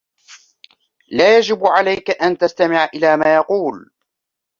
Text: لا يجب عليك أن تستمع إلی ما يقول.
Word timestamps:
لا 1.07 1.37
يجب 1.37 1.65
عليك 1.67 2.09
أن 2.21 2.37
تستمع 2.37 2.89
إلی 2.93 3.17
ما 3.17 3.35
يقول. 3.35 3.91